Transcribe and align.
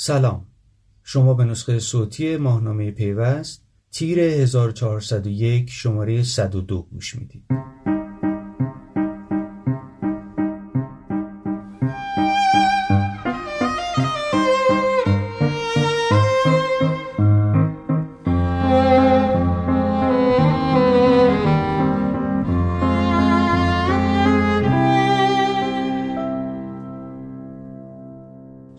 سلام. 0.00 0.46
شما 1.02 1.34
به 1.34 1.44
نسخه 1.44 1.78
صوتی 1.78 2.36
ماهنامه 2.36 2.90
پیوست 2.90 3.62
تیر 3.92 4.20
1401 4.20 5.70
شماره 5.70 6.22
102 6.22 6.82
گوش 6.82 7.14
می‌دید. 7.14 7.44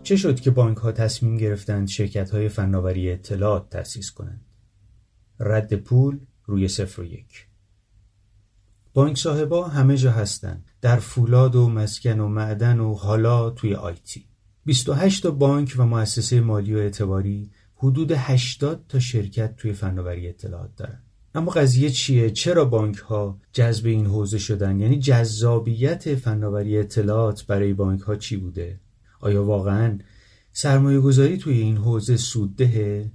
چه 0.09 0.15
شد 0.15 0.39
که 0.39 0.51
بانک 0.51 0.77
ها 0.77 0.91
تصمیم 0.91 1.37
گرفتند 1.37 1.87
شرکت 1.87 2.31
های 2.31 2.49
فناوری 2.49 3.11
اطلاعات 3.11 3.69
تأسیس 3.69 4.11
کنند؟ 4.11 4.41
رد 5.39 5.73
پول 5.73 6.19
روی 6.45 6.67
صفر 6.67 7.01
و 7.01 7.05
یک. 7.05 7.47
بانک 8.93 9.17
صاحبا 9.17 9.67
همه 9.67 9.97
جا 9.97 10.11
هستند 10.11 10.65
در 10.81 10.99
فولاد 10.99 11.55
و 11.55 11.69
مسکن 11.69 12.19
و 12.19 12.27
معدن 12.27 12.79
و 12.79 12.93
حالا 12.93 13.49
توی 13.49 13.75
آیتی 13.75 14.25
28 14.65 15.23
تا 15.23 15.31
بانک 15.31 15.75
و 15.77 15.85
مؤسسه 15.85 16.41
مالی 16.41 16.75
و 16.75 16.77
اعتباری 16.77 17.51
حدود 17.75 18.11
80 18.11 18.85
تا 18.89 18.99
شرکت 18.99 19.55
توی 19.55 19.73
فناوری 19.73 20.29
اطلاعات 20.29 20.75
دارن. 20.75 21.01
اما 21.35 21.51
قضیه 21.51 21.89
چیه؟ 21.89 22.29
چرا 22.29 22.65
بانک 22.65 22.97
ها 22.97 23.39
جذب 23.53 23.85
این 23.85 24.05
حوزه 24.05 24.37
شدن؟ 24.37 24.79
یعنی 24.79 24.99
جذابیت 24.99 26.15
فناوری 26.15 26.77
اطلاعات 26.77 27.45
برای 27.45 27.73
بانک 27.73 28.01
ها 28.01 28.15
چی 28.15 28.37
بوده؟ 28.37 28.79
آیا 29.19 29.43
واقعا 29.43 29.99
سرمایه 30.51 30.99
گذاری 30.99 31.37
توی 31.37 31.57
این 31.57 31.77
حوزه 31.77 32.17
سوددهه؟ 32.17 33.11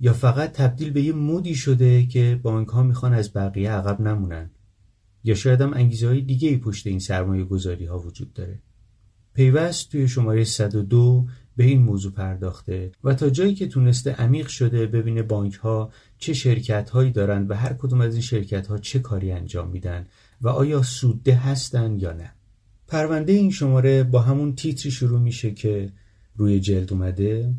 یا 0.00 0.12
فقط 0.12 0.52
تبدیل 0.52 0.90
به 0.90 1.02
یه 1.02 1.12
مودی 1.12 1.54
شده 1.54 2.06
که 2.06 2.40
بانک 2.42 2.68
ها 2.68 2.82
می‌خوان 2.82 3.14
از 3.14 3.32
بقیه 3.32 3.70
عقب 3.70 4.00
نمونن؟ 4.00 4.50
یا 5.24 5.34
شاید 5.34 5.60
هم 5.60 5.74
انگیزه 5.74 6.08
های 6.08 6.20
دیگه 6.20 6.48
ای 6.48 6.56
پشت 6.56 6.86
این 6.86 6.98
سرمایه 6.98 7.44
گذاری 7.44 7.84
ها 7.84 7.98
وجود 7.98 8.32
داره؟ 8.32 8.58
پیوست 9.34 9.90
توی 9.90 10.08
شماره 10.08 10.44
102 10.44 11.26
به 11.56 11.64
این 11.64 11.82
موضوع 11.82 12.12
پرداخته 12.12 12.92
و 13.04 13.14
تا 13.14 13.30
جایی 13.30 13.54
که 13.54 13.66
تونسته 13.66 14.12
عمیق 14.12 14.46
شده 14.46 14.86
ببینه 14.86 15.22
بانک 15.22 15.54
ها 15.54 15.90
چه 16.18 16.32
شرکت 16.32 16.90
هایی 16.90 17.10
دارن 17.10 17.46
و 17.46 17.54
هر 17.54 17.72
کدوم 17.72 18.00
از 18.00 18.12
این 18.12 18.22
شرکت 18.22 18.66
ها 18.66 18.78
چه 18.78 18.98
کاری 18.98 19.32
انجام 19.32 19.68
میدن 19.68 20.06
و 20.40 20.48
آیا 20.48 20.82
سودده 20.82 21.34
هستن 21.34 21.98
یا 21.98 22.12
نه. 22.12 22.32
پرونده 22.88 23.32
این 23.32 23.50
شماره 23.50 24.02
با 24.02 24.20
همون 24.20 24.54
تیتری 24.54 24.90
شروع 24.90 25.20
میشه 25.20 25.50
که 25.50 25.92
روی 26.36 26.60
جلد 26.60 26.92
اومده 26.92 27.54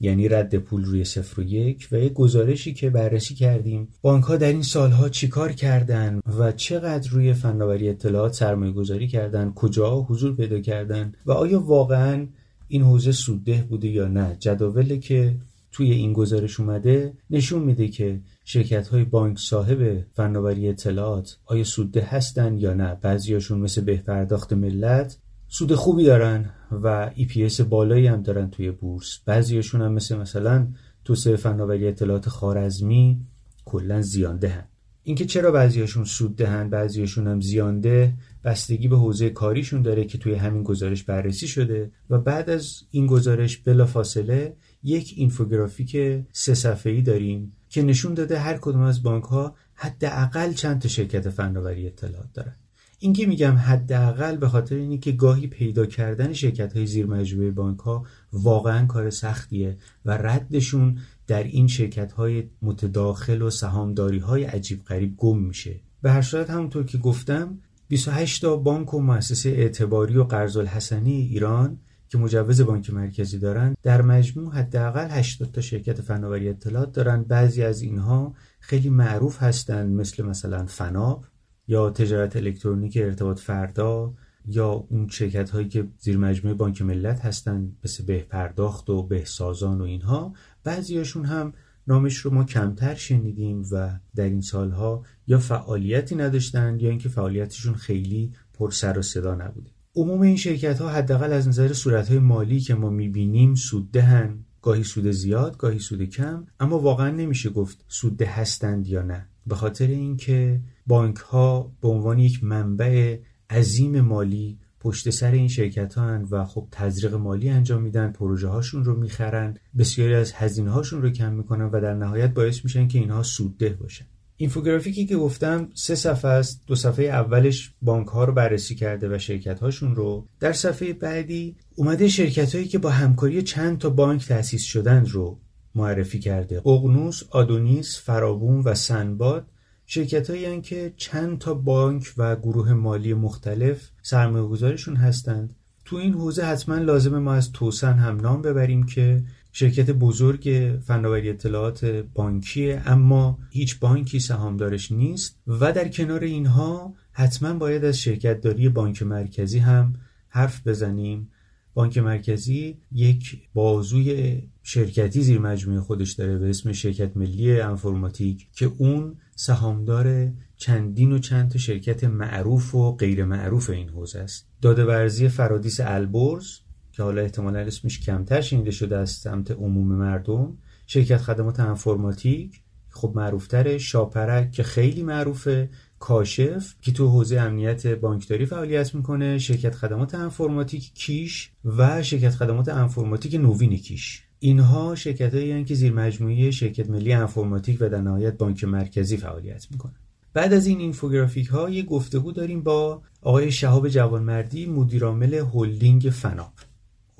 یعنی 0.00 0.28
رد 0.28 0.56
پول 0.56 0.84
روی 0.84 1.04
صفر 1.04 1.40
و 1.40 1.44
یک 1.44 1.88
و 1.92 1.96
یک 1.96 2.12
گزارشی 2.12 2.74
که 2.74 2.90
بررسی 2.90 3.34
کردیم. 3.34 3.88
بانک 4.02 4.24
ها 4.24 4.36
در 4.36 4.48
این 4.48 4.62
سالها 4.62 5.08
چیکار 5.08 5.52
کردن 5.52 6.20
و 6.38 6.52
چقدر 6.52 7.10
روی 7.10 7.32
فناوری 7.32 7.88
اطلاعات 7.88 8.34
سرمایه 8.34 8.72
گذاری 8.72 9.08
کردن 9.08 9.52
کجا 9.54 10.00
حضور 10.00 10.36
پیدا 10.36 10.60
کردن 10.60 11.12
و 11.26 11.32
آیا 11.32 11.60
واقعا 11.60 12.26
این 12.68 12.82
حوزه 12.82 13.12
سودده 13.12 13.66
بوده 13.68 13.88
یا 13.88 14.08
نه؟ 14.08 14.36
جداولی 14.40 14.98
که 14.98 15.34
توی 15.72 15.92
این 15.92 16.12
گزارش 16.12 16.60
اومده 16.60 17.12
نشون 17.30 17.62
میده 17.62 17.88
که 17.88 18.20
شرکت 18.44 18.88
های 18.88 19.04
بانک 19.04 19.38
صاحب 19.38 20.04
فناوری 20.12 20.68
اطلاعات 20.68 21.38
آیا 21.46 21.64
سودده 21.64 22.00
هستن 22.00 22.58
یا 22.58 22.74
نه. 22.74 22.94
بعضیاشون 22.94 23.58
مثل 23.58 23.80
بهپرداخت 23.80 24.52
ملت 24.52 25.18
سود 25.48 25.74
خوبی 25.74 26.04
دارن 26.04 26.50
و 26.72 27.10
EPS 27.16 27.60
بالایی 27.60 28.06
هم 28.06 28.22
دارن 28.22 28.50
توی 28.50 28.70
بورس. 28.70 29.18
بعضیاشون 29.26 29.82
هم 29.82 29.92
مثل 29.92 30.16
مثلا 30.16 30.68
توسعه 31.04 31.36
فناوری 31.36 31.88
اطلاعات 31.88 32.28
خارزمی 32.28 33.20
کلا 33.64 34.02
زیانده 34.02 34.48
هن. 34.48 34.64
اینکه 35.04 35.24
چرا 35.24 35.50
بعضیاشون 35.50 36.04
سود 36.04 36.36
دهن 36.36 36.70
بعضیاشون 36.70 37.26
هم 37.26 37.40
زیانده 37.40 38.14
بستگی 38.44 38.88
به 38.88 38.96
حوزه 38.96 39.30
کاریشون 39.30 39.82
داره 39.82 40.04
که 40.04 40.18
توی 40.18 40.34
همین 40.34 40.62
گزارش 40.62 41.02
بررسی 41.02 41.48
شده 41.48 41.90
و 42.10 42.18
بعد 42.18 42.50
از 42.50 42.82
این 42.90 43.06
گزارش 43.06 43.56
بلا 43.56 43.86
فاصله 43.86 44.56
یک 44.82 45.14
اینفوگرافیک 45.16 45.96
سه 46.32 46.54
صفحه‌ای 46.54 47.02
داریم 47.02 47.52
که 47.68 47.82
نشون 47.82 48.14
داده 48.14 48.38
هر 48.38 48.58
کدوم 48.60 48.80
از 48.80 49.02
بانک 49.02 49.24
ها 49.24 49.54
حداقل 49.74 50.52
چند 50.52 50.80
تا 50.80 50.88
شرکت 50.88 51.30
فناوری 51.30 51.86
اطلاعات 51.86 52.32
دارن. 52.34 52.56
این 52.98 53.12
که 53.12 53.26
میگم 53.26 53.52
حداقل 53.52 54.36
به 54.36 54.48
خاطر 54.48 54.74
اینه 54.74 54.98
که 54.98 55.12
گاهی 55.12 55.46
پیدا 55.46 55.86
کردن 55.86 56.32
شرکت 56.32 56.76
های 56.76 56.86
زیر 56.86 57.06
مجموعه 57.06 57.50
بانک 57.50 57.78
ها 57.78 58.06
واقعا 58.32 58.86
کار 58.86 59.10
سختیه 59.10 59.76
و 60.04 60.10
ردشون 60.10 60.98
در 61.26 61.42
این 61.42 61.68
شرکت 61.68 62.12
های 62.12 62.44
متداخل 62.62 63.42
و 63.42 63.50
سهامداری 63.50 64.18
های 64.18 64.44
عجیب 64.44 64.84
غریب 64.84 65.16
گم 65.16 65.38
میشه. 65.38 65.80
به 66.02 66.10
هر 66.10 66.22
صورت 66.22 66.50
همونطور 66.50 66.84
که 66.84 66.98
گفتم 66.98 67.58
28 67.88 68.42
تا 68.42 68.56
بانک 68.56 68.94
و 68.94 69.00
مؤسسه 69.00 69.50
اعتباری 69.50 70.16
و 70.16 70.24
قرض 70.24 70.56
الحسنی 70.56 71.20
ایران 71.20 71.78
که 72.12 72.18
مجوز 72.18 72.60
بانک 72.60 72.90
مرکزی 72.90 73.38
دارن 73.38 73.76
در 73.82 74.02
مجموع 74.02 74.54
حداقل 74.54 75.08
80 75.10 75.52
تا 75.52 75.60
شرکت 75.60 76.00
فناوری 76.00 76.48
اطلاعات 76.48 76.92
دارن. 76.92 77.22
بعضی 77.22 77.62
از 77.62 77.82
اینها 77.82 78.34
خیلی 78.60 78.90
معروف 78.90 79.42
هستند 79.42 80.00
مثل 80.00 80.22
مثلا 80.22 80.66
فناب 80.66 81.24
یا 81.68 81.90
تجارت 81.90 82.36
الکترونیک 82.36 82.98
ارتباط 83.00 83.40
فردا 83.40 84.14
یا 84.46 84.68
اون 84.68 85.08
شرکت 85.08 85.50
هایی 85.50 85.68
که 85.68 85.88
زیر 85.98 86.18
مجموعه 86.18 86.56
بانک 86.56 86.82
ملت 86.82 87.20
هستند 87.20 87.76
مثل 87.84 88.04
به 88.04 88.18
پرداخت 88.18 88.90
و 88.90 89.02
بهسازان 89.02 89.80
و 89.80 89.84
اینها. 89.84 90.32
بعضیاشون 90.64 91.24
هم 91.24 91.52
نامش 91.86 92.16
رو 92.16 92.34
ما 92.34 92.44
کمتر 92.44 92.94
شنیدیم 92.94 93.62
و 93.70 93.98
در 94.14 94.24
این 94.24 94.40
سالها 94.40 95.04
یا 95.26 95.38
فعالیتی 95.38 96.16
نداشتند 96.16 96.82
یا 96.82 96.90
اینکه 96.90 97.08
فعالیتشون 97.08 97.74
خیلی 97.74 98.32
پر 98.54 98.70
سر 98.70 98.98
و 98.98 99.02
صدا 99.02 99.34
نبوده. 99.34 99.70
عموم 99.96 100.20
این 100.20 100.36
شرکت 100.36 100.78
ها 100.78 100.88
حداقل 100.88 101.32
از 101.32 101.48
نظر 101.48 101.72
صورت 101.72 102.08
های 102.08 102.18
مالی 102.18 102.60
که 102.60 102.74
ما 102.74 102.90
می‌بینیم 102.90 103.54
سود 103.54 103.90
دهن. 103.92 104.44
گاهی 104.62 104.84
سود 104.84 105.10
زیاد 105.10 105.56
گاهی 105.56 105.78
سود 105.78 106.02
کم. 106.02 106.46
اما 106.60 106.78
واقعا 106.78 107.10
نمیشه 107.10 107.50
گفت 107.50 107.84
سودده 107.88 108.26
هستند 108.26 108.86
یا 108.86 109.02
نه. 109.02 109.28
به 109.46 109.54
خاطر 109.54 109.86
اینکه 109.86 110.60
بانک 110.86 111.16
ها 111.16 111.72
به 111.80 111.88
عنوان 111.88 112.18
یک 112.18 112.44
منبع 112.44 113.18
عظیم 113.50 114.00
مالی 114.00 114.58
پشت 114.80 115.10
سر 115.10 115.30
این 115.30 115.48
شرکت 115.48 115.94
ها 115.94 116.20
و 116.30 116.44
خب 116.44 116.68
تزریق 116.70 117.14
مالی 117.14 117.48
انجام 117.48 117.82
میدن 117.82 118.12
پروژه 118.12 118.48
هاشون 118.48 118.84
رو 118.84 119.00
می‌خرن. 119.00 119.56
بسیاری 119.78 120.14
از 120.14 120.32
هزینه 120.32 120.70
هاشون 120.70 121.02
رو 121.02 121.10
کم 121.10 121.32
می‌کنن 121.32 121.64
و 121.64 121.80
در 121.80 121.94
نهایت 121.94 122.34
باعث 122.34 122.64
میشن 122.64 122.88
که 122.88 122.98
اینها 122.98 123.22
سودده 123.22 123.68
باشن. 123.68 124.06
اینفوگرافیکی 124.42 125.06
که 125.06 125.16
گفتم 125.16 125.68
سه 125.74 125.94
صفحه 125.94 126.30
است 126.30 126.62
دو 126.66 126.74
صفحه 126.74 127.04
اولش 127.04 127.74
بانک 127.82 128.08
ها 128.08 128.24
رو 128.24 128.32
بررسی 128.32 128.74
کرده 128.74 129.14
و 129.14 129.18
شرکت 129.18 129.60
هاشون 129.60 129.94
رو. 129.94 130.26
در 130.40 130.52
صفحه 130.52 130.92
بعدی 130.92 131.56
اومده 131.76 132.08
شرکت 132.08 132.54
هایی 132.54 132.68
که 132.68 132.78
با 132.78 132.90
همکاری 132.90 133.42
چند 133.42 133.78
تا 133.78 133.90
بانک 133.90 134.26
تأسیس 134.26 134.64
شدند 134.64 135.08
رو 135.08 135.38
معرفی 135.74 136.18
کرده. 136.18 136.60
ققنوس، 136.60 137.22
آدونیس، 137.30 138.00
فرابون 138.00 138.60
و 138.60 138.74
سنباد 138.74 139.46
شرکت 139.86 140.30
هایی 140.30 140.60
که 140.60 140.92
چند 140.96 141.38
تا 141.38 141.54
بانک 141.54 142.12
و 142.16 142.36
گروه 142.36 142.72
مالی 142.72 143.14
مختلف 143.14 143.90
سرمایه 144.02 144.44
گذارشون 144.44 144.96
هستند. 144.96 145.54
تو 145.84 145.96
این 145.96 146.14
حوزه 146.14 146.44
حتما 146.44 146.76
لازمه 146.76 147.18
ما 147.18 147.34
از 147.34 147.52
توسن 147.52 147.94
هم 147.94 148.20
نام 148.20 148.42
ببریم 148.42 148.86
که 148.86 149.22
شرکت 149.52 149.90
بزرگ 149.90 150.78
فناوری 150.84 151.30
اطلاعات 151.30 151.84
بانکیه 152.14 152.82
اما 152.86 153.38
هیچ 153.50 153.78
بانکی 153.78 154.20
سهامدارش 154.20 154.92
نیست 154.92 155.38
و 155.46 155.72
در 155.72 155.88
کنار 155.88 156.20
اینها 156.20 156.94
حتما 157.12 157.54
باید 157.54 157.84
از 157.84 157.98
شرکت 157.98 158.40
داری 158.40 158.68
بانک 158.68 159.02
مرکزی 159.02 159.58
هم 159.58 159.94
حرف 160.28 160.66
بزنیم. 160.66 161.28
بانک 161.74 161.98
مرکزی 161.98 162.78
یک 162.92 163.38
بازوی 163.54 164.42
شرکتی 164.62 165.22
زیر 165.22 165.38
مجموعه 165.38 165.80
خودش 165.80 166.12
داره 166.12 166.38
به 166.38 166.50
اسم 166.50 166.72
شرکت 166.72 167.16
ملی 167.16 167.60
انفرماتیک 167.60 168.48
که 168.52 168.72
اون 168.78 169.16
سهامدار 169.34 170.32
چندین 170.56 171.12
و 171.12 171.18
چند 171.18 171.50
تا 171.50 171.58
شرکت 171.58 172.04
معروف 172.04 172.74
و 172.74 172.96
غیر 172.96 173.24
معروف 173.24 173.70
این 173.70 173.88
حوزه 173.88 174.18
است. 174.18 174.48
داده 174.62 174.84
ورزی 174.84 175.28
فرادیس 175.28 175.80
البرز 175.80 176.58
که 176.92 177.02
حالا 177.02 177.22
احتمالا 177.22 177.58
اسمش 177.58 178.00
کمتر 178.00 178.40
شنیده 178.40 178.70
شده 178.70 178.96
از 178.96 179.10
سمت 179.10 179.50
عموم 179.50 179.86
مردم 179.86 180.56
شرکت 180.86 181.16
خدمات 181.16 181.60
انفرماتیک 181.60 182.60
خب 182.88 183.12
معروفتره 183.14 183.78
شاپرک 183.78 184.52
که 184.52 184.62
خیلی 184.62 185.02
معروفه 185.02 185.70
کاشف 185.98 186.74
که 186.80 186.92
تو 186.92 187.08
حوزه 187.08 187.40
امنیت 187.40 187.86
بانکداری 187.86 188.46
فعالیت 188.46 188.94
می‌کنه 188.94 189.38
شرکت 189.38 189.74
خدمات 189.74 190.14
انفرماتیک 190.14 190.94
کیش 190.94 191.50
و 191.64 192.02
شرکت 192.02 192.34
خدمات 192.34 192.68
انفرماتیک 192.68 193.34
نوین 193.34 193.76
کیش. 193.76 194.22
اینها 194.38 194.94
شرکت 194.94 195.34
هایی 195.34 195.64
که 195.64 195.74
زیر 195.74 195.92
مجموعه 195.92 196.50
شرکت 196.50 196.90
ملی 196.90 197.12
انفرماتیک 197.12 197.78
و 197.80 197.88
در 197.88 198.00
نهایت 198.00 198.38
بانک 198.38 198.64
مرکزی 198.64 199.16
فعالیت 199.16 199.66
می‌کنن. 199.70 199.94
بعد 200.34 200.52
از 200.52 200.66
این 200.66 200.78
اینفوگرافیک 200.78 201.46
ها 201.46 201.70
یه 201.70 201.82
گفتگو 201.82 202.32
داریم 202.32 202.62
با 202.62 203.02
آقای 203.22 203.52
شهاب 203.52 203.88
جوانمردی 203.88 204.66
مدیرعامل 204.66 205.34
هلدینگ 205.54 206.02
فناب 206.02 206.52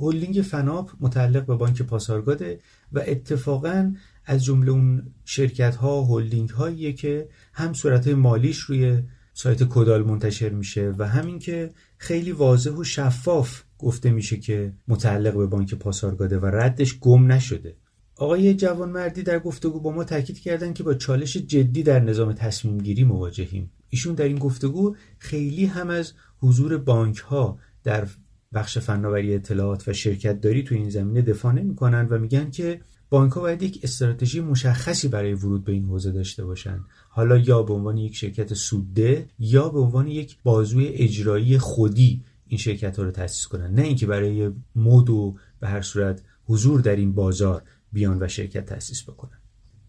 هلدینگ 0.02 0.34
فناپ 0.34 0.90
متعلق 1.00 1.46
به 1.46 1.54
بانک 1.54 1.82
پاسارگاده 1.82 2.60
و 2.92 3.02
اتفاقا 3.06 3.94
از 4.24 4.44
جمله 4.44 4.70
اون 4.70 5.02
شرکت 5.24 5.76
ها 5.76 6.04
هلدینگ 6.04 6.50
هاییه 6.50 6.92
که 6.92 7.28
هم 7.52 7.72
صورت 7.72 8.08
مالیش 8.08 8.58
روی 8.58 9.02
سایت 9.34 9.62
کدال 9.62 10.02
منتشر 10.02 10.48
میشه 10.48 10.94
و 10.98 11.08
همین 11.08 11.38
که 11.38 11.70
خیلی 11.98 12.32
واضح 12.32 12.70
و 12.70 12.84
شفاف 12.84 13.62
گفته 13.78 14.10
میشه 14.10 14.36
که 14.36 14.72
متعلق 14.88 15.36
به 15.36 15.46
بانک 15.46 15.74
پاسارگاده 15.74 16.38
و 16.38 16.46
ردش 16.46 16.98
گم 16.98 17.32
نشده. 17.32 17.76
آقای 18.16 18.54
جوانمردی 18.54 19.22
در 19.22 19.38
گفتگو 19.38 19.80
با 19.80 19.92
ما 19.92 20.04
تاکید 20.04 20.38
کردند 20.38 20.74
که 20.74 20.82
با 20.82 20.94
چالش 20.94 21.36
جدی 21.36 21.82
در 21.82 22.00
نظام 22.00 22.32
تصمیم 22.32 22.78
گیری 22.78 23.04
مواجهیم. 23.04 23.70
ایشون 23.88 24.14
در 24.14 24.24
این 24.24 24.38
گفتگو 24.38 24.96
خیلی 25.18 25.66
هم 25.66 25.90
از 25.90 26.12
حضور 26.40 26.78
بانک 26.78 27.18
ها 27.18 27.58
در 27.84 28.08
بخش 28.54 28.78
فناوری 28.78 29.34
اطلاعات 29.34 29.88
و 29.88 29.92
شرکت 29.92 30.40
داری 30.40 30.62
تو 30.62 30.74
این 30.74 30.90
زمینه 30.90 31.22
دفاع 31.22 31.52
نمی‌کنن 31.52 32.08
و 32.10 32.18
میگن 32.18 32.50
که 32.50 32.80
بانک 33.10 33.34
باید 33.34 33.62
یک 33.62 33.80
استراتژی 33.82 34.40
مشخصی 34.40 35.08
برای 35.08 35.34
ورود 35.34 35.64
به 35.64 35.72
این 35.72 35.84
حوزه 35.84 36.12
داشته 36.12 36.44
باشند 36.44 36.84
حالا 37.08 37.36
یا 37.36 37.62
به 37.62 37.74
عنوان 37.74 37.96
یک 37.96 38.16
شرکت 38.16 38.54
سودده 38.54 39.26
یا 39.38 39.68
به 39.68 39.80
عنوان 39.80 40.06
یک 40.06 40.36
بازوی 40.42 40.86
اجرایی 40.86 41.58
خودی 41.58 42.22
این 42.52 42.58
شرکت 42.58 42.96
ها 42.96 43.02
رو 43.02 43.10
تأسیس 43.10 43.46
کنن. 43.46 43.74
نه 43.74 43.82
اینکه 43.82 44.06
برای 44.06 44.50
مد 44.76 45.10
و 45.10 45.36
به 45.60 45.68
هر 45.68 45.82
صورت 45.82 46.22
حضور 46.44 46.80
در 46.80 46.96
این 46.96 47.12
بازار 47.12 47.62
بیان 47.92 48.22
و 48.22 48.28
شرکت 48.28 48.66
تأسیس 48.66 49.02
بکنن. 49.02 49.38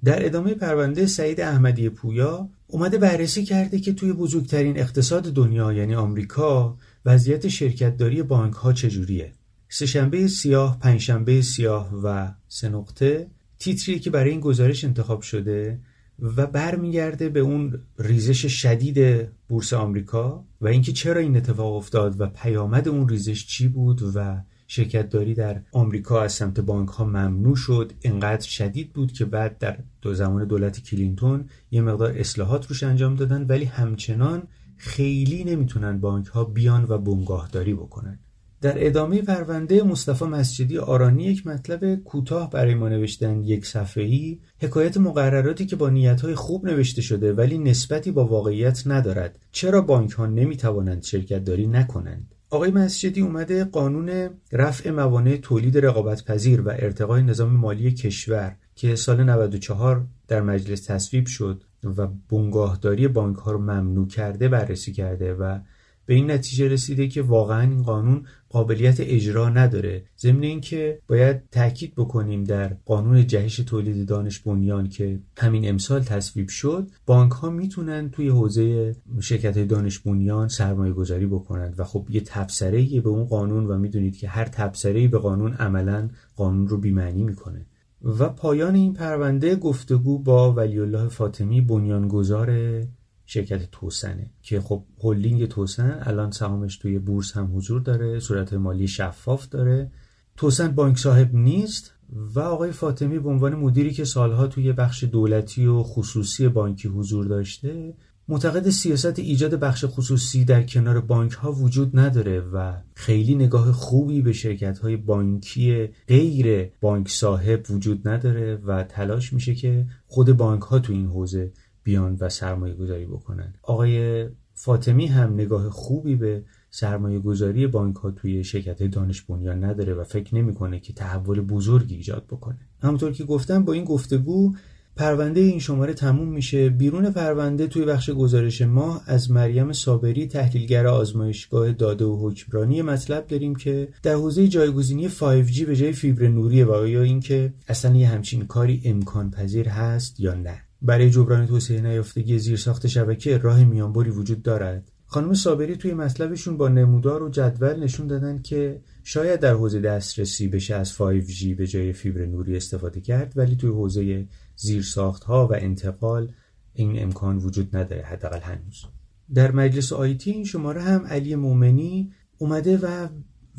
در 0.04 0.26
ادامه 0.26 0.54
پرونده 0.54 1.06
سعید 1.06 1.42
احمدی 1.42 1.90
پویا 1.90 2.50
اومده 2.68 2.98
بررسی 2.98 3.44
کرده 3.44 3.80
که 3.80 3.94
توی 3.94 4.14
بزرگترین 4.14 4.80
اقتصاد 4.80 5.24
دنیا 5.24 5.74
یعنی 5.74 5.96
آمریکا 5.96 6.78
وضعیت 7.06 7.48
شرکتداری 7.48 8.24
بانک 8.24 8.54
ها 8.54 8.74
چجوریه؟ 8.74 9.32
سهشنبه 9.70 10.28
سیاه، 10.28 10.80
پنجشنبه 10.80 11.42
سیاه 11.42 11.96
و 12.04 12.32
سه 12.48 12.70
نقطه. 12.70 13.28
تیتریه 13.60 14.00
که 14.00 14.10
برای 14.10 14.32
این 14.32 14.40
گزارش 14.40 14.84
انتخاب 14.84 15.22
شده 15.22 15.80
و 16.20 16.48
برمیگرده 16.48 17.30
به 17.30 17.40
اون 17.40 17.80
ریزش 18.00 18.46
شدید 18.46 19.28
بورس 19.48 19.74
آمریکا 19.74 20.46
و 20.62 20.68
اینکه 20.68 20.92
چرا 20.92 21.22
این 21.22 21.38
اتفاق 21.38 21.76
افتاد 21.76 22.22
و 22.22 22.28
پیامد 22.28 22.88
اون 22.88 23.10
ریزش 23.10 23.48
چی 23.48 23.68
بود 23.68 24.02
و 24.16 24.42
شرکتداری 24.68 25.34
در 25.34 25.62
آمریکا 25.72 26.22
از 26.22 26.34
سمت 26.34 26.60
بانک 26.60 26.90
ها 26.90 27.06
ممنوع 27.06 27.56
شد. 27.56 27.94
اینقدر 28.02 28.48
شدید 28.48 28.94
بود 28.94 29.12
که 29.12 29.26
بعد 29.26 29.58
در 29.58 29.78
دو 30.02 30.14
زمان 30.14 30.46
دولت 30.46 30.80
کلینتون 30.80 31.46
یه 31.72 31.82
مقدار 31.82 32.18
اصلاحات 32.18 32.68
روش 32.68 32.84
انجام 32.84 33.16
دادن 33.16 33.44
ولی 33.44 33.66
همچنان 33.66 34.48
خیلی 34.86 35.44
نمی‌تونن 35.44 36.00
بانک 36.00 36.28
ها 36.28 36.44
بیان 36.44 36.86
و 36.90 36.98
بنگاهداری 36.98 37.74
بکنن. 37.74 38.20
در 38.62 38.86
ادامه 38.88 39.22
پرونده 39.22 39.84
مصطفی 39.84 40.26
مسجدی 40.26 40.78
آرانی 40.78 41.24
یک 41.24 41.48
مطلب 41.48 41.96
کوتاه 41.96 42.50
برای 42.50 42.76
ما 42.76 42.90
نوشتن 42.90 43.44
یک 43.44 43.66
صفحه‌ای 43.66 44.40
حکایت 44.60 44.98
مقرراتی 44.98 45.66
که 45.66 45.76
با 45.76 45.90
نیتهای 45.90 46.36
خوب 46.36 46.66
نوشته 46.66 47.02
شده 47.02 47.34
ولی 47.34 47.58
نسبتی 47.58 48.12
با 48.12 48.26
واقعیت 48.26 48.84
ندارد 48.86 49.40
چرا 49.52 49.82
بانک 49.82 50.12
ها 50.12 50.26
نمی 50.26 50.58
توانند 50.58 51.04
شرکت 51.04 51.44
داری 51.44 51.68
نکنند؟ 51.68 52.36
آقای 52.50 52.72
مسجدی 52.72 53.22
اومده 53.22 53.64
قانون 53.64 54.30
رفع 54.52 54.92
موانع 54.92 55.38
تولید 55.38 55.78
رقابت 55.78 56.26
پذیر 56.26 56.62
و 56.62 56.70
ارتقای 56.70 57.24
نظام 57.24 57.52
مالی 57.52 57.92
کشور 57.92 58.56
که 58.76 58.96
سال 58.96 59.24
94 59.24 60.08
در 60.28 60.42
مجلس 60.42 60.86
تصویب 60.86 61.26
شد 61.26 61.64
و 61.90 62.08
بنگاهداری 62.30 63.08
بانک 63.08 63.38
ها 63.38 63.52
رو 63.52 63.60
ممنوع 63.60 64.08
کرده 64.08 64.48
بررسی 64.48 64.94
کرده 64.94 65.34
و 65.34 65.60
به 66.06 66.14
این 66.14 66.32
نتیجه 66.32 66.68
رسیده 66.68 67.08
که 67.08 67.22
واقعا 67.22 67.62
این 67.62 67.84
قانون 67.84 68.26
قابلیت 68.50 68.96
اجرا 69.00 69.50
نداره. 69.50 70.04
ضمن 70.20 70.44
اینکه 70.44 71.00
باید 71.08 71.50
تاکید 71.52 71.96
بکنیم 71.96 72.44
در 72.44 72.78
قانون 72.86 73.28
جهش 73.28 73.56
تولید 73.56 74.08
دانش 74.08 74.40
بنیان 74.40 74.90
که 74.90 75.20
همین 75.38 75.70
امسال 75.70 76.02
تصویب 76.02 76.50
شد 76.50 76.90
بانک 77.06 77.32
ها 77.32 77.50
می‌تونن 77.50 78.10
توی 78.10 78.30
حوزه 78.30 78.96
شرکت 79.22 79.68
دانش 79.68 80.00
بنیان 80.00 80.48
سرمایه 80.48 80.94
گذاری 80.94 81.26
بکنند 81.26 81.80
و 81.80 81.84
خب 81.84 82.08
یه 82.10 82.22
تبصره 82.22 83.02
به 83.02 83.10
اون 83.10 83.26
قانون 83.26 83.68
و 83.68 83.78
می‌دونید 83.78 84.18
که 84.18 84.28
هر 84.28 84.46
تبصره 84.46 85.08
به 85.08 85.18
قانون 85.18 85.54
عملا 85.54 86.10
قانون 86.36 86.68
رو 86.68 86.78
بیمعنی 86.78 87.24
می‌کنه. 87.24 87.66
و 88.04 88.30
پایان 88.30 88.76
این 88.76 88.94
پرونده 88.94 89.56
گفتگو 89.56 90.20
با 90.20 90.54
ولی 90.54 90.80
الله 90.80 91.08
فاطمی 91.08 91.62
بنیانگذار 91.62 92.82
شرکت 93.26 93.72
توسنه 93.72 94.32
که 94.42 94.62
خب 94.62 94.84
هلدینگ 95.04 95.46
توسن 95.46 96.00
الان 96.02 96.32
سهامش 96.32 96.78
توی 96.78 97.00
بورس 97.00 97.32
هم 97.32 97.58
حضور 97.58 97.82
داره 97.82 98.20
صورت 98.20 98.54
مالی 98.54 98.88
شفاف 98.88 99.50
داره. 99.50 99.92
توسن 100.38 100.68
بانک 100.68 100.98
صاحب 100.98 101.36
نیست 101.36 101.94
و 102.36 102.40
آقای 102.40 102.72
فاطمی 102.72 103.20
به 103.20 103.30
عنوان 103.30 103.56
مدیری 103.56 103.92
که 103.92 104.06
سالها 104.06 104.48
توی 104.48 104.74
بخش 104.74 105.04
دولتی 105.04 105.66
و 105.66 105.84
خصوصی 105.84 106.48
بانکی 106.48 106.88
حضور 106.88 107.26
داشته 107.26 107.94
معتقد 108.28 108.70
سیاست 108.70 109.20
ایجاد 109.20 109.56
بخش 109.56 109.86
خصوصی 109.88 110.46
در 110.46 110.64
کنار 110.64 111.02
بانک 111.02 111.32
ها 111.32 111.52
وجود 111.52 112.00
نداره 112.00 112.40
و 112.40 112.74
خیلی 112.96 113.36
نگاه 113.36 113.72
خوبی 113.72 114.22
به 114.22 114.34
شرکت 114.34 114.80
های 114.80 114.98
بانکی 114.98 115.90
غیر 116.08 116.72
بانک 116.82 117.10
صاحب 117.10 117.64
وجود 117.70 118.08
نداره 118.08 118.56
و 118.56 118.84
تلاش 118.84 119.34
میشه 119.34 119.56
که 119.56 119.86
خود 120.08 120.38
بانک 120.38 120.62
ها 120.62 120.80
تو 120.80 120.94
این 120.94 121.08
حوزه 121.08 121.52
بیان 121.84 122.18
و 122.20 122.30
سرمایه 122.30 122.74
گذاری 122.74 123.06
بکنن. 123.06 123.54
آقای 123.64 124.28
فاطمی 124.54 125.08
هم 125.08 125.34
نگاه 125.34 125.70
خوبی 125.70 126.16
به 126.16 126.44
سرمایه 126.70 127.20
گذاری 127.20 127.68
بانک 127.68 127.96
ها 127.96 128.12
توی 128.12 128.44
شرکت 128.44 128.84
دانش 128.84 129.22
بنیان 129.22 129.64
نداره 129.64 129.94
و 129.94 130.04
فکر 130.04 130.36
نمی‌کنه 130.36 130.80
که 130.80 130.94
تحول 130.94 131.42
بزرگی 131.42 131.96
ایجاد 131.96 132.26
بکنه. 132.26 132.60
همونطور 132.82 133.12
که 133.12 133.24
گفتم 133.24 133.66
با 133.66 133.74
این 133.74 133.84
گفتگو 133.84 134.56
پرونده 134.96 135.40
این 135.40 135.60
شماره 135.60 135.94
تموم 135.94 136.28
میشه. 136.28 136.70
بیرون 136.70 137.12
پرونده 137.12 137.68
توی 137.68 137.86
بخش 137.86 138.10
گزارش 138.10 138.62
ما 138.62 139.02
از 139.06 139.32
مریم 139.32 139.74
صابری 139.74 140.28
تحلیلگر 140.28 140.88
آزمایشگاه 140.88 141.72
داده 141.72 142.06
و 142.06 142.30
حکمرانی 142.30 142.82
مطلب 142.82 143.28
داریم 143.28 143.56
که 143.56 143.88
در 144.04 144.14
حوزه 144.14 144.48
جایگزینی 144.48 145.10
5G 145.10 145.62
به 145.62 145.76
جای 145.76 145.94
فیبر 145.94 146.28
نوری 146.28 146.64
و 146.64 146.72
آیا 146.72 147.02
اینکه 147.02 147.54
اصلا 147.68 147.96
یه 147.96 148.08
همچین 148.08 148.46
کاری 148.46 148.82
امکان 148.86 149.32
پذیر 149.32 149.70
هست 149.70 150.20
یا 150.20 150.34
نه. 150.34 150.62
برای 150.82 151.10
جبران 151.10 151.48
توسعه 151.48 151.82
نیافتگی 151.82 152.40
زیرساخت 152.40 152.88
شبکه 152.88 153.38
راه 153.38 153.64
میانبری 153.64 154.10
وجود 154.10 154.42
دارد. 154.42 154.92
خانم 155.14 155.34
صابری 155.34 155.76
توی 155.76 155.94
مطلبشون 155.94 156.58
با 156.58 156.70
نمودار 156.70 157.24
و 157.24 157.30
جدول 157.30 157.84
نشون 157.84 158.08
دادن 158.08 158.42
که 158.42 158.82
شاید 159.04 159.40
در 159.40 159.54
حوزه 159.54 159.80
دسترسی 159.80 160.48
بشه 160.48 160.76
از 160.76 160.94
5G 160.94 161.46
به 161.58 161.68
جای 161.68 161.94
فیبر 161.94 162.26
نوری 162.26 162.58
استفاده 162.58 163.02
کرد 163.02 163.34
ولی 163.36 163.56
توی 163.56 163.70
حوزه 163.70 164.28
زیرساخت 164.56 165.24
ها 165.24 165.48
و 165.48 165.54
انتقال 165.54 166.32
این 166.74 167.04
امکان 167.04 167.38
وجود 167.38 167.76
نداره 167.76 168.02
حداقل 168.02 168.40
هنوز. 168.40 168.86
در 169.34 169.52
مجلس 169.52 169.94
آیتی 169.94 170.32
این 170.32 170.46
شماره 170.46 170.82
هم 170.82 171.06
علی 171.06 171.36
مومنی 171.36 172.12
اومده 172.38 172.78
و 172.78 173.08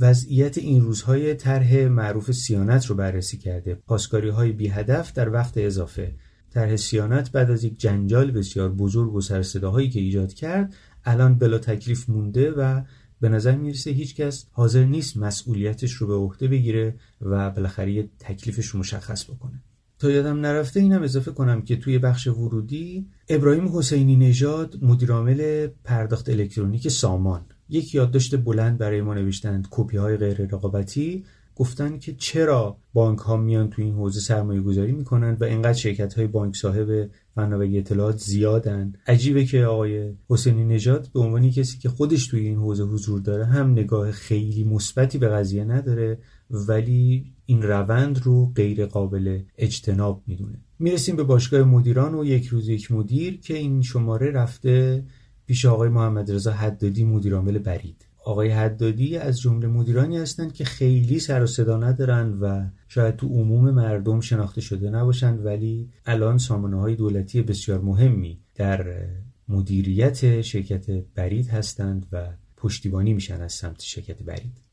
وضعیت 0.01 0.59
این 0.59 0.81
روزهای 0.81 1.35
طرح 1.35 1.77
معروف 1.77 2.31
سیانت 2.31 2.87
رو 2.87 2.95
بررسی 2.95 3.39
کرده. 3.39 3.75
پاسکاری 3.75 4.29
های 4.29 4.53
بی 4.53 4.69
هدف 4.69 5.13
در 5.13 5.33
وقت 5.33 5.59
اضافه 5.59 6.15
طرح 6.55 6.77
سیانت 6.77 7.33
بعد 7.33 7.51
از 7.51 7.65
یک 7.65 7.79
جنجال 7.79 8.31
بسیار 8.31 8.73
بزرگ 8.73 9.15
و 9.15 9.21
سرصداهایی 9.21 9.91
که 9.91 10.01
ایجاد 10.01 10.33
کرد 10.33 10.75
الان 11.05 11.39
بلا 11.39 11.59
تکلیف 11.59 12.09
مونده 12.09 12.51
و 12.51 12.83
به 13.21 13.29
نظر 13.29 13.57
می‌رسه 13.57 13.91
هیچکس 13.91 14.47
حاضر 14.51 14.85
نیست 14.85 15.17
مسئولیتش 15.17 15.93
رو 15.93 16.07
به 16.07 16.15
عهده 16.15 16.49
بگیره 16.49 16.95
و 17.21 17.51
بالاخره 17.51 18.09
تکلیفش 18.19 18.67
رو 18.67 18.81
مشخص 18.81 19.25
بکنه. 19.31 19.63
تا 19.99 20.11
یادم 20.11 20.41
نرفته 20.41 20.81
اینم 20.81 21.03
اضافه 21.03 21.31
کنم 21.31 21.63
که 21.63 21.77
توی 21.77 21.99
بخش 21.99 22.27
ورودی 22.27 23.07
ابراهیم 23.29 23.79
حسینی 23.79 24.17
نژاد 24.17 24.79
مدیرعامل 24.83 25.69
پرداخت 25.85 26.29
الکترونیک 26.29 26.89
سامان. 26.89 27.47
یک 27.69 27.95
یادداشت 27.95 28.37
بلند 28.37 28.79
برای 28.79 29.03
ما 29.03 29.15
نوشتند 29.15 29.69
کپی 29.71 29.97
های 29.97 30.17
غیر 30.17 30.47
رقابتی 30.47 31.25
گفتن 31.57 31.99
که 31.99 32.15
چرا 32.15 32.77
بانک 32.93 33.19
ها 33.19 33.37
میان 33.37 33.71
تو 33.71 33.83
این 33.83 33.95
حوزه 33.95 34.21
سرمایه 34.21 34.61
گذاری 34.61 34.93
می‌کنن 34.93 35.37
و 35.41 35.45
اینقدر 35.45 35.79
شرکت 35.79 36.15
های 36.15 36.27
بانک 36.27 36.57
صاحب 36.57 37.11
فناوری 37.35 37.79
اطلاعات 37.79 38.19
زیادن؟ 38.19 38.93
عجیبه 39.07 39.45
که 39.45 39.65
آقای 39.65 40.13
حسینی 40.29 40.65
نژاد 40.65 41.09
به 41.15 41.21
عنوان 41.21 41.51
کسی 41.51 41.79
که 41.79 41.89
خودش 41.89 42.27
توی 42.27 42.41
این 42.41 42.59
حوزه 42.59 42.83
حضور 42.83 43.21
داره 43.21 43.45
هم 43.45 43.73
نگاه 43.73 44.13
خیلی 44.13 44.65
مثبتی 44.65 45.19
به 45.19 45.29
قضیه 45.29 45.65
نداره 45.65 46.19
ولی 46.51 47.33
این 47.47 47.63
روند 47.63 48.21
رو 48.23 48.47
غیر 48.47 48.87
قابل 48.87 49.41
اجتناب 49.59 50.23
می‌دونه. 50.27 50.59
می‌رسیم 50.79 51.17
به 51.17 51.23
باشگاه 51.23 51.63
مدیران 51.63 52.15
و 52.15 52.25
یک 52.25 52.47
روز 52.47 52.69
یک 52.69 52.93
مدیر 52.93 53.41
که 53.41 53.55
این 53.57 53.83
شماره 53.83 54.31
رفته 54.31 55.05
پیش 55.47 55.65
آقای 55.67 55.89
محمد 55.89 56.33
رضا 56.33 56.53
حدادی 56.53 57.05
مدیرعامل 57.05 57.59
برید. 57.59 58.04
آقای 58.25 58.49
حدادی 58.49 59.17
از 59.17 59.41
جمله 59.41 59.67
مدیرانی 59.67 60.19
هستند 60.19 60.53
که 60.53 60.65
خیلی 60.65 61.19
سر 61.19 61.43
و 61.43 61.47
صدا 61.47 61.79
ندارن 61.79 62.39
و 62.41 62.67
شاید 62.89 63.17
تو 63.17 63.27
عموم 63.27 63.71
مردم 63.71 64.21
شناخته 64.21 64.61
شده 64.61 64.91
نباشند 64.91 65.47
ولی 65.47 65.91
الان 66.07 66.39
سامانه 66.39 66.81
های 66.81 66.95
دولتی 66.95 67.43
بسیار 67.43 67.81
مهمی 67.81 68.41
در 68.55 69.07
مدیریت 69.49 70.41
شرکت 70.41 70.91
برید 70.91 71.49
هستند 71.49 72.07
و 72.13 72.27
پشتیبانی 72.57 73.15
میشن 73.15 73.41
از 73.41 73.53
سمت 73.53 73.81
شرکت 73.83 74.23
برید. 74.23 74.65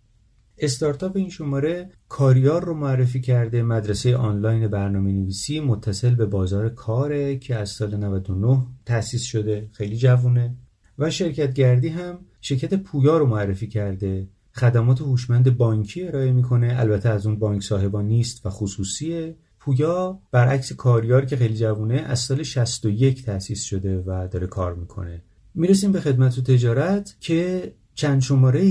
استارتاپ 0.58 1.16
این 1.16 1.30
شماره 1.30 1.90
کاریار 2.10 2.66
رو 2.66 2.74
معرفی 2.74 3.22
کرده. 3.22 3.64
مدرسه 3.64 4.18
آنلاین 4.18 4.68
برنامه 4.68 5.12
نویسی 5.12 5.60
متصل 5.60 6.16
به 6.16 6.26
بازار 6.26 6.70
کاره 6.70 7.38
که 7.38 7.56
از 7.56 7.70
سال 7.70 7.96
99 7.96 8.68
تأسیس 8.86 9.24
شده. 9.24 9.70
خیلی 9.72 9.98
جوونه. 9.98 10.56
و 11.02 11.10
شرکت 11.10 11.54
گردی 11.54 11.88
هم 11.88 12.20
شرکت 12.42 12.74
پویا 12.74 13.18
رو 13.18 13.26
معرفی 13.26 13.68
کرده. 13.68 14.28
خدمات 14.54 15.02
هوشمند 15.02 15.58
بانکی 15.58 16.08
ارائه 16.08 16.32
می‌کنه. 16.32 16.76
البته 16.80 17.10
از 17.10 17.26
اون 17.26 17.40
بانک 17.40 17.64
صاحبان 17.64 18.08
نیست 18.08 18.46
و 18.46 18.50
خصوصیه. 18.50 19.36
پویا 19.60 20.20
برعکس 20.32 20.74
کاریار 20.74 21.26
که 21.26 21.38
خیلی 21.38 21.56
جوونه 21.56 21.96
از 21.96 22.20
سال 22.20 22.44
61 22.44 23.26
تأسیس 23.26 23.64
شده 23.64 24.04
و 24.08 24.28
داره 24.32 24.48
کار 24.48 24.76
می‌کنه. 24.76 25.22
می‌رسیم 25.56 25.92
به 25.92 26.02
خدمت 26.02 26.38
و 26.38 26.42
تجارت 26.42 27.16
که 27.20 27.74
چند 27.96 28.22
شماره 28.22 28.66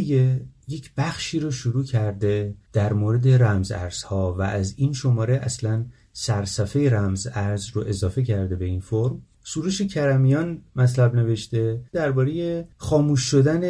یک 0.69 0.93
بخشی 0.97 1.41
رو 1.41 1.51
شروع 1.51 1.85
کرده 1.85 2.55
در 2.73 2.93
مورد 2.93 3.29
رمز 3.29 3.73
ارزها 3.73 4.35
و 4.39 4.43
از 4.43 4.75
این 4.77 4.93
شماره 4.93 5.37
اصلا 5.37 5.85
سرصفه 6.13 6.91
رمز 6.91 7.29
ارز 7.35 7.69
رو 7.69 7.85
اضافه 7.87 8.23
کرده 8.23 8.57
به 8.57 8.65
این 8.65 8.81
فرم. 8.81 9.23
سروش 9.45 9.83
کرمیان 9.83 10.63
مطلب 10.77 11.15
نوشته 11.15 11.81
درباره 11.93 12.65
خاموش 12.77 13.21
شدن 13.21 13.63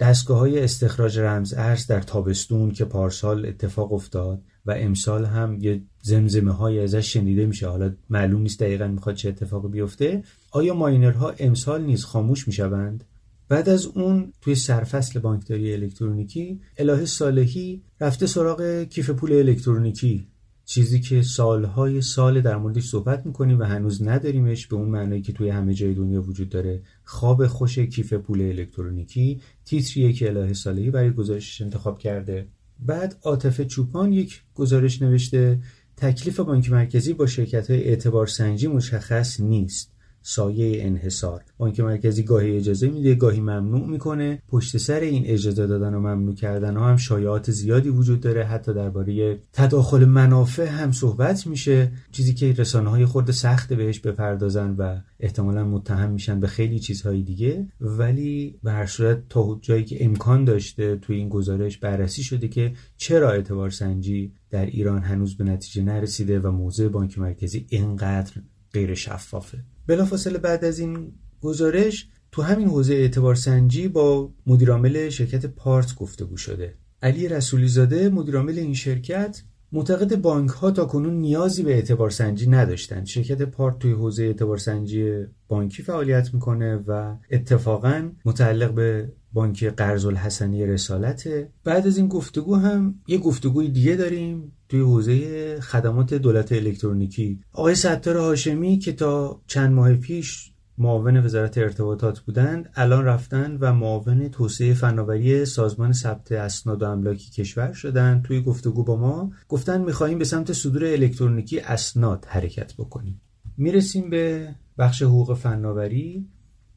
دستگاه 0.00 0.38
های 0.38 0.60
استخراج 0.60 1.18
رمز 1.18 1.54
ارز 1.56 1.86
در 1.86 2.00
تابستون 2.00 2.70
که 2.70 2.84
پارسال 2.84 3.46
اتفاق 3.46 3.92
افتاد 3.92 4.42
و 4.66 4.74
امسال 4.76 5.24
هم 5.24 5.58
یه 5.60 5.82
زمزمه 6.02 6.52
های 6.52 6.80
ازش 6.80 7.12
شنیده 7.12 7.46
میشه. 7.46 7.68
حالا 7.68 7.94
معلوم 8.10 8.42
نیست 8.42 8.60
دقیقا 8.60 8.86
می‌خواد 8.86 9.14
چه 9.14 9.28
اتفاقی 9.28 9.68
بیفته. 9.68 10.22
آیا 10.50 10.74
ماینرها 10.74 11.34
امسال 11.38 11.84
نیز 11.84 12.04
خاموش 12.04 12.46
می‌شوند؟ 12.46 13.04
بعد 13.48 13.68
از 13.68 13.86
اون 13.86 14.32
توی 14.40 14.54
سرفصل 14.54 15.20
بانکداری 15.20 15.72
الکترونیکی 15.72 16.60
الهه 16.78 17.04
صالحی 17.04 17.82
رفته 18.00 18.26
سراغ 18.26 18.82
کیف 18.82 19.10
پول 19.10 19.32
الکترونیکی. 19.32 20.28
چیزی 20.64 21.00
که 21.00 21.22
سالهای 21.22 22.00
سال 22.00 22.40
در 22.40 22.56
موردش 22.56 22.84
صحبت 22.84 23.26
می‌کنیم 23.26 23.58
و 23.58 23.62
هنوز 23.62 24.02
نداریمش 24.02 24.66
به 24.66 24.76
اون 24.76 24.88
معنایی 24.88 25.22
که 25.22 25.32
توی 25.32 25.48
همه 25.48 25.74
جای 25.74 25.94
دنیا 25.94 26.22
وجود 26.22 26.48
داره. 26.48 26.82
خواب 27.04 27.46
خوش 27.46 27.78
کیف 27.78 28.12
پول 28.12 28.42
الکترونیکی 28.42 29.40
تیتریه 29.64 30.12
که 30.12 30.28
الهه 30.28 30.52
صالحی 30.52 30.90
برای 30.90 31.10
گزارشش 31.10 31.62
انتخاب 31.62 31.98
کرده. 31.98 32.48
بعد 32.78 33.18
عاطف 33.22 33.60
چوپان 33.60 34.12
یک 34.12 34.42
گزارش 34.54 35.02
نوشته 35.02 35.60
تکلیف 35.96 36.40
بانک 36.40 36.70
مرکزی 36.70 37.12
با 37.12 37.26
شرکت 37.26 37.70
های 37.70 37.84
اعتبار 37.84 38.26
سنجی 38.26 38.66
مشخص 38.66 39.40
نیست. 39.40 39.93
سایه 40.26 40.84
انحصار. 40.84 41.44
بانک 41.58 41.80
مرکزی 41.80 42.22
گاهی 42.22 42.56
اجازه 42.56 42.88
میده 42.88 43.14
گاهی 43.14 43.40
ممنوع 43.40 43.86
می‌کنه. 43.88 44.42
پشت 44.48 44.76
سر 44.76 45.00
این 45.00 45.22
اجازه 45.26 45.66
دادن 45.66 45.94
و 45.94 46.00
ممنوع 46.00 46.34
کردن 46.34 46.76
ها 46.76 46.88
هم 46.88 46.96
شایعات 46.96 47.50
زیادی 47.50 47.88
وجود 47.88 48.20
داره. 48.20 48.44
حتی 48.44 48.74
درباره 48.74 49.38
تداخل 49.52 50.04
منافع 50.04 50.66
هم 50.66 50.92
صحبت 50.92 51.46
میشه. 51.46 51.92
چیزی 52.12 52.34
که 52.34 52.52
رسانه 52.52 52.90
های 52.90 53.04
خورده 53.04 53.32
سخت 53.32 53.72
بهش 53.72 54.00
بپردازن 54.00 54.74
و 54.78 55.00
احتمالا 55.20 55.64
متهم 55.64 56.10
میشن 56.10 56.40
به 56.40 56.46
خیلی 56.46 56.78
چیزهای 56.78 57.22
دیگه. 57.22 57.68
ولی 57.80 58.58
به 58.62 58.72
هر 58.72 58.86
صورت 58.86 59.28
تا 59.28 59.58
جایی 59.62 59.84
که 59.84 60.04
امکان 60.04 60.44
داشته 60.44 60.96
توی 60.96 61.16
این 61.16 61.28
گزارش 61.28 61.78
بررسی 61.78 62.22
شده 62.22 62.48
که 62.48 62.72
چرا 62.96 63.30
اعتبار 63.30 63.70
سنجی 63.70 64.32
در 64.50 64.66
ایران 64.66 65.02
هنوز 65.02 65.36
به 65.36 65.44
نتیجه 65.44 65.82
نرسیده 65.82 66.40
و 66.40 66.50
موضوع 66.50 66.88
بانک 66.88 67.18
مرکزی 67.18 67.66
اینقدر 67.68 68.32
غیر 68.72 68.94
شفافه. 68.94 69.58
بلافاصله 69.86 70.38
بعد 70.38 70.64
از 70.64 70.78
این 70.78 71.12
گزارش 71.40 72.08
تو 72.32 72.42
همین 72.42 72.68
حوزه 72.68 72.94
اعتبار 72.94 73.34
سنجی 73.34 73.88
با 73.88 74.32
مدیرعامل 74.46 75.08
شرکت 75.08 75.46
پارت 75.46 75.94
گفتگو 75.94 76.36
شده. 76.36 76.74
علی 77.02 77.28
رسولی 77.28 77.68
زاده 77.68 78.08
مدیرعامل 78.08 78.58
این 78.58 78.74
شرکت 78.74 79.42
معتقد 79.72 80.16
بانک 80.16 80.50
ها 80.50 80.70
تا 80.70 80.84
کنون 80.84 81.14
نیازی 81.14 81.62
به 81.62 81.74
اعتبار 81.74 82.10
سنجی 82.10 82.48
نداشتند. 82.48 83.06
شرکت 83.06 83.42
پارت 83.42 83.78
توی 83.78 83.92
حوزه 83.92 84.22
اعتبار 84.24 84.58
سنجی 84.58 85.12
بانکی 85.48 85.82
فعالیت 85.82 86.34
می‌کنه 86.34 86.76
و 86.76 87.16
اتفاقا 87.30 88.10
متعلق 88.24 88.74
به 88.74 89.12
بانک 89.32 89.64
قرض 89.64 90.06
الحسنی 90.06 90.66
رسالته. 90.66 91.48
بعد 91.64 91.86
از 91.86 91.96
این 91.96 92.08
گفتگو 92.08 92.54
هم 92.54 92.94
یه 93.08 93.18
گفتگوی 93.18 93.68
دیگه 93.68 93.96
داریم. 93.96 94.52
توی 94.74 94.82
حوزه 94.82 95.60
خدمات 95.60 96.14
دولت 96.14 96.52
الکترونیکی. 96.52 97.40
آقای 97.52 97.74
ستار 97.74 98.16
هاشمی 98.16 98.78
که 98.78 98.92
تا 98.92 99.40
چند 99.46 99.72
ماه 99.72 99.94
پیش 99.94 100.52
معاون 100.78 101.24
وزارت 101.24 101.58
ارتباطات 101.58 102.20
بودند 102.20 102.70
الان 102.74 103.04
رفتن 103.04 103.56
و 103.60 103.72
معاون 103.72 104.28
توسعه 104.28 104.74
فناوری 104.74 105.44
سازمان 105.44 105.92
ثبت 105.92 106.32
اسناد 106.32 106.82
و 106.82 106.90
املاکی 106.90 107.30
کشور 107.30 107.72
شدن. 107.72 108.22
توی 108.24 108.42
گفتگو 108.42 108.84
با 108.84 108.96
ما 108.96 109.32
گفتن 109.48 109.80
می‌خواهیم 109.80 110.18
به 110.18 110.24
سمت 110.24 110.52
صدور 110.52 110.84
الکترونیکی 110.84 111.60
اسناد 111.60 112.24
حرکت 112.28 112.74
بکنیم. 112.74 113.20
می‌رسیم 113.56 114.10
به 114.10 114.54
بخش 114.78 115.02
حقوق 115.02 115.34
فناوری. 115.34 116.26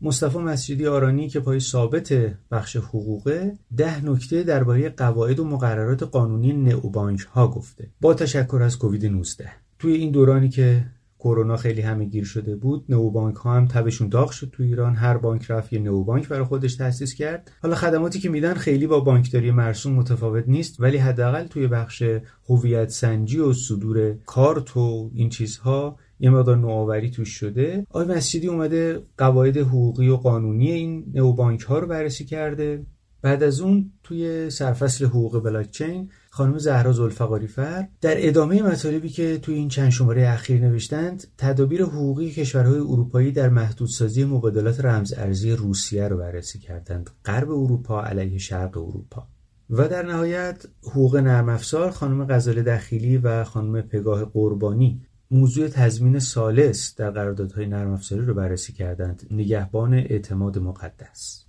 مصطفی 0.02 0.38
مسجدی 0.38 0.88
آرانی 0.88 1.30
که 1.30 1.40
پای 1.40 1.60
ثابت 1.60 2.14
بخش 2.52 2.76
حقوقه 2.76 3.58
ده 3.78 4.06
نکته 4.06 4.44
درباره 4.44 4.90
قواعد 4.90 5.40
و 5.40 5.46
مقررات 5.46 6.04
قانونی 6.04 6.54
نئوبانک 6.54 7.20
ها 7.20 7.48
گفته. 7.48 7.88
با 8.02 8.14
تشکر 8.14 8.62
از 8.64 8.78
کووید 8.78 9.06
19 9.06 9.50
توی 9.80 9.94
این 9.94 10.12
دورانی 10.12 10.50
که 10.50 10.86
کرونا 11.20 11.58
خیلی 11.58 11.82
همه 11.82 12.06
گیر 12.06 12.24
شده 12.24 12.56
بود 12.56 12.86
نوبانک 12.90 13.36
ها 13.36 13.54
هم 13.54 13.68
تبشون 13.68 14.10
داغ 14.10 14.32
شد 14.32 14.50
تو 14.54 14.64
ایران. 14.64 14.96
هر 14.96 15.18
بانک 15.18 15.52
رفت 15.52 15.74
یه 15.74 15.80
نوبانک 15.80 16.28
برای 16.28 16.44
خودش 16.44 16.76
تأسیس 16.76 17.14
کرد. 17.14 17.52
حالا 17.62 17.76
خدماتی 17.76 18.20
که 18.20 18.30
میدن 18.30 18.54
خیلی 18.54 18.88
با 18.88 19.00
بانکداری 19.00 19.52
مرسوم 19.52 19.94
متفاوت 19.94 20.44
نیست 20.48 20.80
ولی 20.80 20.98
حداقل 20.98 21.48
توی 21.48 21.68
بخش 21.68 22.04
هویت 22.50 22.90
سنجی 22.90 23.40
و 23.40 23.54
صدور 23.54 24.16
کارت 24.26 24.78
و 24.78 25.12
این 25.14 25.30
چیزها 25.30 25.98
یه 26.20 26.30
مقدار 26.30 26.58
نوآوری 26.58 27.12
توش 27.12 27.30
شده. 27.30 27.86
آقای 27.90 28.16
مسجدی 28.16 28.48
اومده 28.48 29.04
قواعد 29.18 29.58
حقوقی 29.58 30.10
و 30.10 30.16
قانونی 30.16 30.72
این 30.72 31.06
نوبانک 31.14 31.62
ها 31.62 31.80
رو 31.80 31.88
بررسی 31.88 32.26
کرده. 32.26 32.86
بعد 33.22 33.44
از 33.44 33.62
اون 33.62 33.92
توی 34.04 34.50
سرفصل 34.50 35.06
حقوق 35.06 35.44
بلاکچین 35.44 36.10
خانم 36.30 36.58
زهرا 36.58 36.92
زلفقاری 36.92 37.48
فر 37.48 37.88
در 38.02 38.28
ادامه 38.28 38.64
مطالبی 38.64 39.10
که 39.10 39.38
توی 39.38 39.56
این 39.56 39.68
چند 39.68 39.90
شماره 39.90 40.30
اخیر 40.30 40.62
نوشتند 40.62 41.28
تدابیر 41.38 41.84
حقوقی 41.84 42.32
کشورهای 42.32 42.80
اروپایی 42.80 43.32
در 43.32 43.50
محدودسازی 43.50 44.24
مبادلات 44.24 44.86
رمز 44.86 45.14
ارزی 45.18 45.52
روسیه 45.52 46.08
رو 46.08 46.18
بررسی 46.18 46.60
کردند. 46.60 47.10
غرب 47.26 47.52
اروپا 47.52 48.04
علیه 48.04 48.38
شرق 48.38 48.78
اروپا. 48.78 49.28
و 49.70 49.88
در 49.88 50.06
نهایت 50.06 50.66
حقوق 50.84 51.16
نرم 51.16 51.50
افزار 51.50 51.92
خانم 51.92 52.26
غزاله 52.28 52.64
دخیلی 52.64 53.18
و 53.18 53.44
خانم 53.44 53.82
پگاه 53.82 54.26
قربانی 54.26 55.02
موضوع 55.32 55.68
تضمین 55.68 56.20
ثالث 56.20 56.96
در 56.96 57.12
قراردادهای 57.12 57.66
نرم 57.66 57.92
افزاری 57.92 58.26
رو 58.26 58.34
بررسی 58.34 58.74
کردند. 58.74 59.28
نگهبان 59.32 59.94
اعتماد 59.94 60.58
مقدس. 60.58 61.46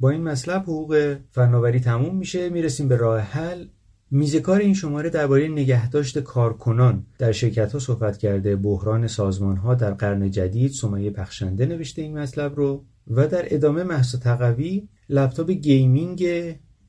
با 0.00 0.10
این 0.10 0.22
مطلب 0.22 0.62
حقوق 0.62 1.16
فناوری 1.30 1.80
تموم 1.80 2.16
میشه. 2.16 2.50
می‌رسیم 2.50 2.88
به 2.88 2.96
راه 2.96 3.20
حل. 3.20 3.66
میزکار 4.10 4.60
این 4.60 4.74
شماره 4.74 5.10
درباره 5.10 5.48
نگهداشت 5.48 6.18
کارکنان. 6.18 7.06
در 7.18 7.32
شرکت 7.32 7.72
ها 7.72 7.78
صحبت 7.78 8.18
کرده 8.18 8.56
بحران 8.56 9.06
سازمان 9.06 9.56
ها 9.56 9.74
در 9.74 9.90
قرن 9.94 10.30
جدید 10.30 10.70
سمیه 10.70 11.10
بخشنده 11.10 11.66
نوشته 11.66 12.02
این 12.02 12.18
مطلب 12.18 12.56
رو 12.56 12.84
و 13.06 13.28
در 13.28 13.54
ادامه 13.54 13.82
مهسا 13.82 14.18
تقوی 14.18 14.88
لپتاپ 15.08 15.50
gaming 15.50 16.28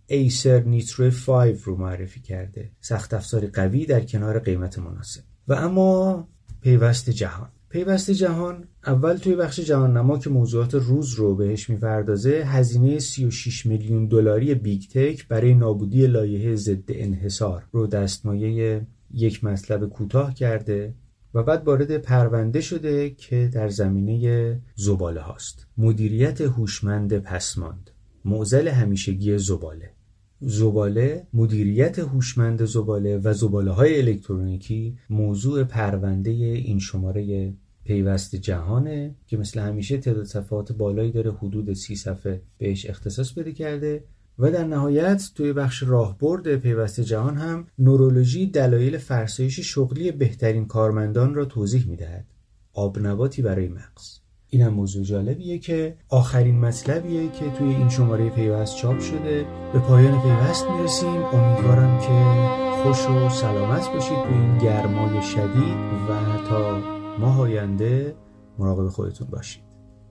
ایسر 0.08 0.60
نیترو 0.60 1.12
5 1.26 1.60
رو 1.64 1.78
معرفی 1.78 2.22
کرده. 2.22 2.72
سخت 2.82 3.14
افزار 3.14 3.48
قوی 3.48 3.86
در 3.86 4.02
کنار 4.02 4.40
قیمت 4.40 4.80
مناسب. 4.80 5.22
و 5.48 5.54
اما 5.54 6.28
پیوست 6.62 7.10
جهان. 7.10 7.50
پیوست 7.70 8.12
جهان 8.12 8.64
اول 8.86 9.18
توی 9.18 9.36
بخش 9.36 9.60
جهان 9.60 9.98
نما 9.98 10.18
که 10.18 10.30
موضوعات 10.30 10.74
روز 10.74 11.14
رو 11.14 11.36
بهش 11.36 11.70
می‌پردازه 11.70 12.44
هزینه 12.46 13.00
36 13.00 13.66
میلیون 13.66 14.08
دلاری 14.08 14.56
big 14.56 14.82
tech 14.82 15.28
برای 15.28 15.54
نابودی 15.54 16.08
لایحه 16.08 16.56
ضد 16.56 16.84
انحصار 16.90 17.64
رو 17.72 17.88
دستمایه 17.88 18.82
یک 19.14 19.44
مطلب 19.44 19.90
کوتاه 19.90 20.34
کرده 20.34 20.94
و 21.34 21.44
بعد 21.44 21.68
وارد 21.68 21.98
پرونده 21.98 22.62
شده 22.62 23.10
که 23.10 23.50
در 23.54 23.70
زمینه 23.70 24.62
زباله 24.76 25.22
هاست. 25.22 25.68
مدیریت 25.78 26.42
هوشمند 26.42 27.18
پسماند. 27.18 27.92
معزل 28.26 28.68
همیشگی 28.68 29.38
زباله. 29.38 29.97
زباله 30.42 31.28
مدیریت 31.34 32.00
هوشمند 32.00 32.66
زباله 32.66 33.18
و 33.18 33.34
زباله 33.34 33.72
های 33.72 34.02
الکترونیکی 34.02 34.98
موضوع 35.10 35.64
پرونده 35.64 36.30
این 36.30 36.80
شماره 36.80 37.54
پیوست 37.84 38.36
جهانه 38.36 39.16
که 39.28 39.38
مثل 39.38 39.60
همیشه 39.60 39.98
تعداد 39.98 40.26
صفحات 40.26 40.72
بالایی 40.72 41.12
داره 41.12 41.32
حدود 41.32 41.74
سی 41.74 41.96
صفحه 41.96 42.42
بهش 42.58 42.86
اختصاص 42.86 43.32
بده 43.32 43.52
کرده 43.52 44.04
و 44.40 44.52
در 44.52 44.64
نهایت 44.64 45.32
توی 45.36 45.54
بخش 45.54 45.84
راهبرد 45.84 46.56
پیوست 46.56 47.02
جهان 47.02 47.38
هم 47.38 47.68
نورولوژی 47.80 48.48
دلایل 48.48 48.98
فرسایش 48.98 49.60
شغلی 49.60 50.12
بهترین 50.12 50.66
کارمندان 50.66 51.36
را 51.36 51.46
توضیح 51.46 51.88
می‌دهد. 51.88 52.26
آبنباتی 52.74 53.42
برای 53.42 53.68
مغز. 53.68 54.20
اینم 54.50 54.74
موضوع 54.74 55.04
جالبیه 55.04 55.58
که 55.58 55.96
آخرین 56.10 56.60
مطلبیه 56.60 57.30
که 57.32 57.50
توی 57.50 57.76
این 57.76 57.90
شماره 57.90 58.30
پیوست 58.30 58.76
چاپ 58.76 59.00
شده. 59.00 59.46
به 59.74 59.80
پایان 59.80 60.22
پیوست 60.22 60.66
می‌رسیم. 60.70 61.24
امیدوارم 61.24 62.00
که 62.00 62.48
خوش 62.84 63.06
و 63.06 63.30
سلامت 63.30 63.90
باشید 63.94 64.24
توی 64.24 64.34
این 64.34 64.58
گرمای 64.58 65.22
شدید 65.22 65.78
و 66.10 66.48
تا 66.50 66.80
ماه 67.20 67.40
آینده 67.40 68.16
مراقب 68.60 68.90
خودتون 68.90 69.28
باشید. 69.28 69.64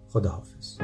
خداحافظ. 0.08 0.78